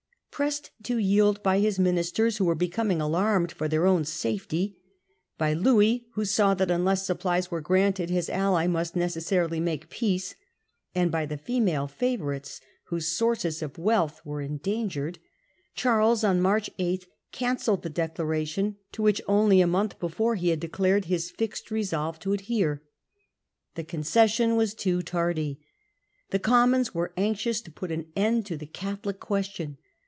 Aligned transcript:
Pressed 0.33 0.71
to 0.81 0.97
yield 0.97 1.43
by 1.43 1.59
his 1.59 1.77
ministers, 1.77 2.37
who 2.37 2.45
were 2.45 2.53
Charles 2.55 2.59
becoming 2.71 2.99
alarmed 2.99 3.51
for 3.51 3.67
their 3.67 3.85
own 3.85 4.03
safety, 4.03 4.75
by 5.37 5.49
cancels 5.51 5.63
the, 5.65 5.69
Louis, 5.71 6.07
who 6.13 6.25
saw 6.25 6.55
that 6.55 6.71
unless 6.71 7.05
supplies 7.05 7.51
were 7.51 7.59
March' 7.59 7.65
granted 7.67 8.09
his 8.09 8.27
ally 8.27 8.65
must 8.65 8.95
necessarily 8.95 9.59
make 9.59 9.91
peace, 9.91 10.31
l6?3' 10.33 10.37
and 10.95 11.11
by 11.11 11.27
the 11.27 11.37
female 11.37 11.85
favourites, 11.87 12.59
whose 12.85 13.07
sources 13.09 13.61
of 13.61 13.77
wealth 13.77 14.19
were 14.25 14.41
endangered, 14.41 15.19
Charles 15.75 16.23
on 16.23 16.41
March 16.41 16.71
8 16.79 17.05
cancelled 17.31 17.83
the 17.83 17.89
Declaration 17.91 18.77
to 18.93 19.03
which 19.03 19.21
only 19.27 19.61
a 19.61 19.67
month 19.67 19.99
before 19.99 20.33
he 20.37 20.49
had 20.49 20.59
declared 20.59 21.05
his 21.05 21.29
fixed 21.29 21.69
resolve 21.69 22.17
to 22.17 22.33
adhere. 22.33 22.81
The 23.75 23.83
concession 23.83 24.55
was 24.55 24.73
too 24.73 25.03
tardy. 25.03 25.59
The 26.31 26.39
Commons 26.39 26.95
were 26.95 27.13
anxious 27.15 27.61
to 27.61 27.69
put 27.71 27.91
an 27.91 28.07
end 28.15 28.47
to 28.47 28.57
the 28.57 28.65
Catholic 28.65 29.19
Question. 29.19 29.77